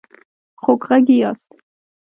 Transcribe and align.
خوږغږي 0.61 1.13
ياست 1.21 1.49